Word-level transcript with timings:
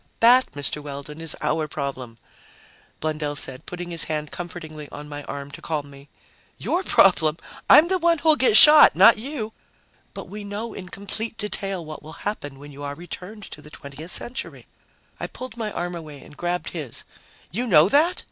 "That, 0.19 0.51
Mr. 0.53 0.81
Weldon, 0.81 1.21
is 1.21 1.35
our 1.41 1.67
problem," 1.67 2.17
Blundell 3.01 3.35
said, 3.35 3.67
putting 3.67 3.91
his 3.91 4.05
hand 4.05 4.31
comfortingly 4.31 4.89
on 4.89 5.07
my 5.07 5.21
arm 5.25 5.51
to 5.51 5.61
calm 5.61 5.91
me. 5.91 6.09
"Your 6.57 6.81
problem? 6.81 7.37
I'm 7.69 7.87
the 7.87 7.99
one 7.99 8.17
who'll 8.17 8.35
get 8.35 8.57
shot, 8.57 8.95
not 8.95 9.19
you!" 9.19 9.53
"But 10.15 10.27
we 10.27 10.43
know 10.43 10.73
in 10.73 10.89
complete 10.89 11.37
detail 11.37 11.85
what 11.85 12.01
will 12.01 12.13
happen 12.25 12.57
when 12.57 12.71
you 12.71 12.81
are 12.81 12.95
returned 12.95 13.43
to 13.51 13.61
the 13.61 13.69
20th 13.69 14.09
Century." 14.09 14.65
I 15.19 15.27
pulled 15.27 15.55
my 15.55 15.71
arm 15.71 15.93
away 15.93 16.23
and 16.23 16.35
grabbed 16.35 16.71
his. 16.71 17.03
"You 17.51 17.67
know 17.67 17.87
that? 17.87 18.19